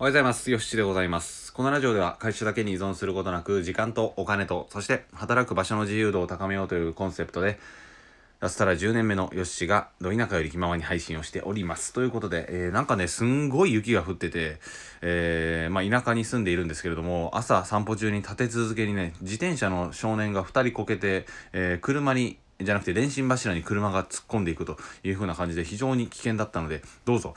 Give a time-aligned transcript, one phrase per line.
[0.00, 0.48] おはようございます。
[0.52, 1.52] よしちでございます。
[1.52, 7.58] このラジオでは会社だけに依存することなく、時間とお金と、そして働く場所の自由度を高めようというコンセプトで、
[8.38, 11.92] ラスタラ10年目のヨッシーが、ど田舎より気ままに配信をしております。
[11.92, 14.60] ということで、えーなんかね、すんごい雪が降ってて、
[15.02, 27.34] えーまあ、田舎に住んでいるんですけれども、朝散歩中に立て続けにね、自転車の少年が2人こけて、えー車に、じゃなくて電信柱に車が突っ込んでいくという風な感じで非常に危険だったので、どうぞ、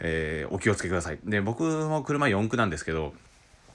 [0.00, 1.18] えーお気をつけください。
[1.24, 3.12] で、僕も車4駆なんですけど、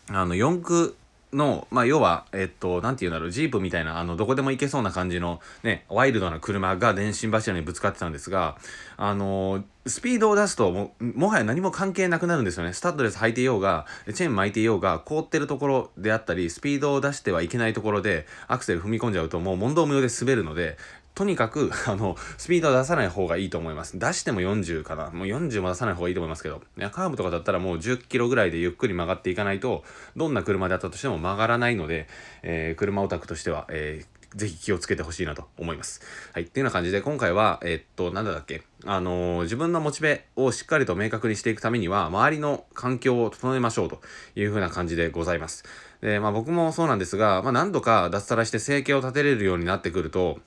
[0.10, 0.96] あの、四駆
[1.36, 8.58] の、まあ、要は、えっと、なんて言うんだろう、ジープみたいな、あの、どこでも行けそうな感じの、ね、ワイルドな車が電信柱にぶつかってたんですが、
[8.98, 12.74] あのスピードを出すとも、もはや何も関係なくなるんですよね。
[12.74, 20.78] スタッドレス履いていようが、チェーン巻いていようが、凍ってるところであったり、スピードを出してはいけないところで、アクセル踏み込んじゃうと、もう問答無用で滑るので、
[21.16, 24.00] とにかく、 あの、スピードを出さない方がいいと思います。
[24.00, 25.12] 出しても40かな。
[25.12, 26.62] もう40も出さない方がいいと思いますけど。
[26.92, 29.84] カーブとかだったらもう10キロぐらいでゆっくり曲がっていかないと、
[30.16, 32.08] どんな車であったとしても曲がらないので、
[32.42, 36.02] えー車オタクとしては、えーぜひ気をつけてほしいなと思います。
[36.34, 36.44] はい。
[36.44, 44.02] っていうような感じで、今回は、えーっと、なんだっけ、あのー自分のモチベをしっかりと明確にしていくためには、周りの環境を整えましょうと
[44.36, 45.64] いうふうな感じでございます。
[46.02, 50.40] で、まあ僕もそうなんですが、まあ何度か脱サラして生計を立てれるようになってくると、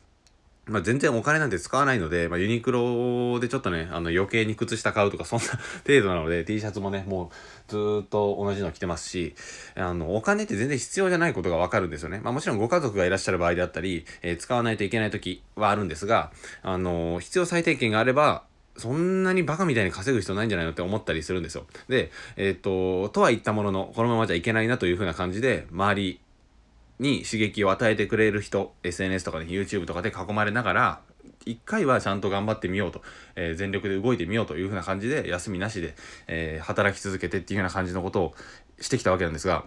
[0.69, 5.45] まあ、全然お金なんて使わないので、まあ、ユニクロでちょっとね、あの余計に靴下買うとかそんな
[5.87, 7.31] 程度なので、T シャツもね、も
[7.69, 9.35] うずっと同じの着てますし、
[9.77, 12.21] あの、お金って全然必要じゃないことがわかるんですよね。
[12.23, 18.45] まあもちろんご家族がいらっしゃる場合であったり、えー使わないといけない時はあるんですが、あの、必要最低限があれば、
[18.77, 21.67] そんなにバカみたいに稼ぐ必要ないんじゃないのって思ったりするんですよ。
[21.89, 26.21] で、えっ、と、とは言ったものの、このままじゃいけないなというふうな感じで、周り
[26.99, 31.01] に刺激を与えてくれる人 SNS とかで YouTube とかで囲まれながら
[31.45, 33.03] 一回はちゃんと頑張ってみようと、
[33.37, 35.95] えー全力で動いてみようというふうな感じで休みなしで、
[36.27, 38.35] えー働き続けてっていうような感じのことを
[38.81, 39.65] してきたわけなんですが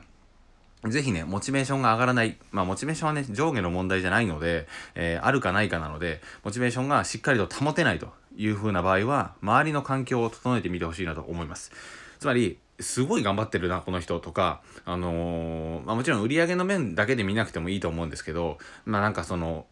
[0.88, 2.38] ぜひね、モチベーションが上がらない。
[2.52, 11.73] まあ、モチベーションはね、上下の問題じゃないので、えーあるかないかなので、モチベーションがしっかりと保てないという風な場合は、周りの環境を整えてみてほしいなと思います。
[12.20, 19.66] つまり、すごい頑張ってるな、この人とか、あのーまあ、もちろん売り上げの面だけで見なくてもいいと思うんですけど、まあ、なんかその、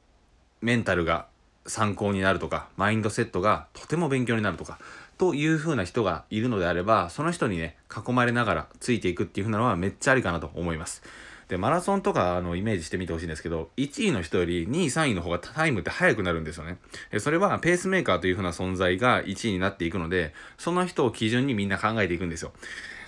[0.62, 1.28] メンタルが
[1.66, 4.79] 参考になるとか、マインドセットがとても勉強になるとか、
[5.17, 11.03] という風な人がいるのであれば、その人にね、囲まれながらついていくっていう風なのはめっちゃありかなと思います。
[11.47, 16.78] で、マラソンとかあのイメージしてみてほしいんですけど、1位の人より2位、3位の方がタイムって速くなるんですよね。
[17.19, 22.51] それはペースメーカーという風な存在が1位になっていくので、その人を基準にみんな考えていくんですよ。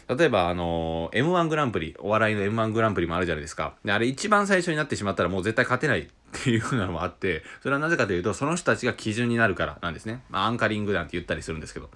[0.10, 3.76] 例えば、あの M1 グランプリ、お笑いの M1 グランプリもあるじゃないですか。
[3.86, 10.24] で、あれ一番最初になってしまったらもう絶対勝てない っていう風なのもあって、それはなぜかというと、その人たちが基準になるからなんですね。
[10.30, 11.92] まあ、アンカリングなんて言ったりするんですけど。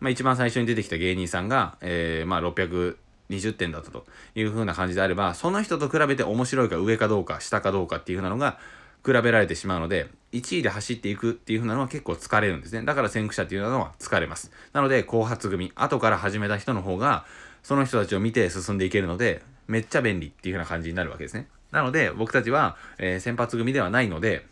[0.00, 8.58] まあ、一番最初に出てきた芸人さんが、えー、まあ、620点だったという風な感じであれば、その人と比べて面白いか上かどうか、下かどうかっていう風なのが、
[9.06, 12.82] 比べられてしまうので、1位で走っていくっていう風なのは結構疲れるんですね。
[12.82, 14.50] だから先駆者っていうのは疲れます。
[14.72, 17.24] なので、後発組、後から始めた人の方が、
[17.66, 21.48] その人たちを見て進んでいけるので、めっちゃ便利っていう風な感じになるわけですね。
[21.72, 24.46] なので、僕たちは、えー先発組ではないので、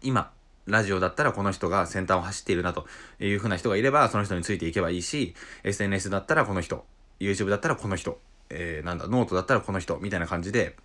[0.00, 0.32] 今、
[0.64, 2.86] ラジオだったらこの人が先端を走っているなと
[3.20, 5.34] いう風な人がいれば、その人についていけばいいし、
[5.64, 6.86] SNS だったらこの人、
[7.20, 8.18] YouTube だったらこの人、
[8.48, 10.76] えーなんだ、ノートだったらこの人、みたいな感じで、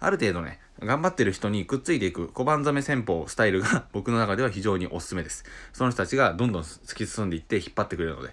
[0.00, 5.44] ある程度ね、頑張ってる人にくっついていく小判ザメ戦法スタイルが僕の中では非常におすすめです。
[5.74, 8.30] その人たちがどんどん突き進んでいって引っ張ってくれるので。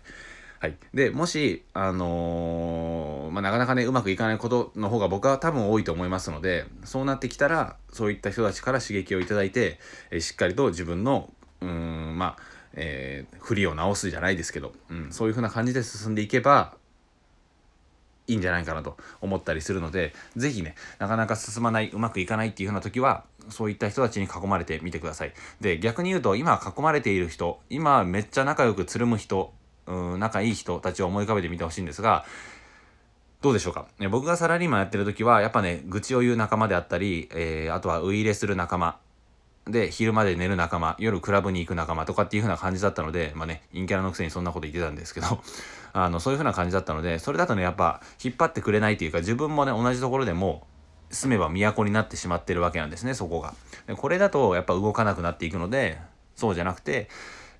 [0.63, 0.78] はい。
[0.94, 9.78] で、もし、あのーまあ、なかなかね、うまくいかないことの方が僕は多分多いと思いますので、そうなってきたら、そういった人たちから刺激をいただいて、
[10.09, 11.29] えしっかりと自分の、
[11.59, 12.44] うん、まあ、
[12.75, 16.78] えー、振りを直すじゃないですけど、うん、そういう風な感じで進んでいけば、
[18.28, 25.34] いいんじゃないかなと思ったりするので、ぜひね、なかなか進まない、うまくいかないっていう風な時は、そういった人たちに囲まれてみてください。
[25.59, 29.52] で、逆に言うと、今囲まれている人、今めっちゃ仲良くつるむ人、
[29.88, 32.26] うん、仲いい人たちを思い浮かべてみてほしいんですが、
[33.41, 38.97] どうでしょうか、ね、僕がサラリーマンやってる時は、やっぱね、愚痴を言う仲間であったり、えーあとはウイイレする仲間、
[39.68, 45.41] で、昼まで寝る仲間、夜クラブに行く仲間とかっていう風な感じだったので、まあね、陰キャラのくせにそんなこと言ってたんですけど、
[45.94, 50.68] あの、そういう風な感じだったので、それだとね、やっぱ、引っ張ってくれないというか、自分もね、同じところでも、
[51.12, 53.53] 住めば都になってしまってるわけなんですね、そこが。
[53.88, 56.00] でこれだと、やっぱ動かなくなっていくので、
[56.36, 57.09] そうじゃなくて、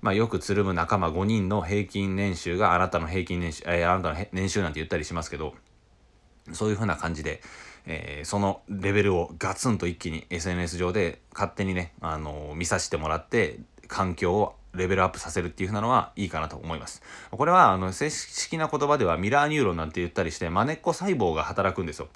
[0.04, 5.54] まあ、よくつるむ仲間5人の平均年収があなたの平均年収、えーあなたの年収なんて言ったりしますけど、
[6.52, 7.40] そういうふうな感じで、
[7.86, 17.02] えーそのレベルをガツンと一気に SNS 上で勝手にね、あのー見させてもらって環境をレベルアップさせるっていう風なのはいいかなと思います。
[17.30, 22.08] これはあの正式な言葉ではミラーニューロンなんて言ったりしてマネっこ細胞が働くんですよ。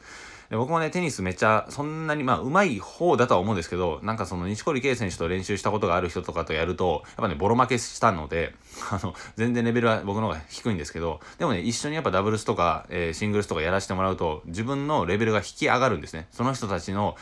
[0.51, 8.55] で僕もね、テニスめっちゃ、そんなに、まあ、うまい方だとは思うんですけど、なんかその、西堀圭選手と練習したことがある人とかとやると、やっぱね、ボロ負けしたので、
[8.91, 16.29] あの、全然レベルは僕の方が低いんですけど、でもね、一緒にやっぱダブルスとか、えー、シングルスとかやらせてもらうと、自分のレベルが引き上がるんですね。
[16.33, 17.17] その人たちの、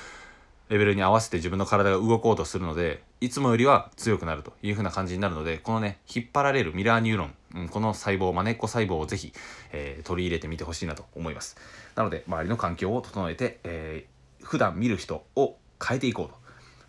[0.69, 9.33] レベルに合わせて自分の体が動こうとするので、いつもよりは強くなるという風な感じになるので、このね、引っ張られるミラーニューロン、うん、この細胞、まねっこ細胞をぜひ、
[9.73, 11.57] えー、取り入れてみてほしいなと思います。
[11.95, 16.47] なので、周りの環境を整えて、えー、普段見る人を変えていこうと。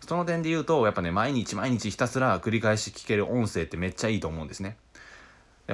[0.08, 4.76] その点で言うと、やっぱね、毎日毎日ひたすら繰り返し聞ける音声ってめっちゃいいと思うんですね。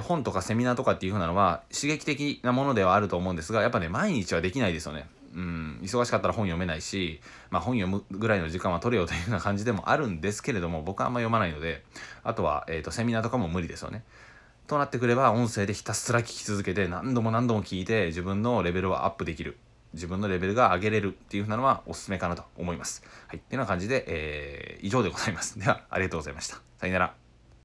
[0.00, 5.06] 本とかセミナーとかっていう風なのは刺激的なものではあると思うんですが、やっぱね、毎日はできないですよね。
[5.34, 7.20] うん、忙しかったら本読めないし、
[7.50, 11.82] まあ、本読むぐらいの時間は取れよというような感じでもあるんですけれども僕はあんま読まないので
[12.22, 14.04] あとは、えーと、セミナーとかも無理ですよね。
[14.66, 19.58] となってくれば音声でひたすら聞き続けて何度も何度も聞いて自分のレベルをアップできる
[19.92, 23.02] 自分のレベルが上げれるっていうふうなのはおすすめかなと思います。
[23.28, 23.38] はい。
[23.38, 25.58] っていうような感じで、えー、以上でございます。
[25.58, 26.60] では、ありがとうございました。
[26.78, 27.23] さよなら。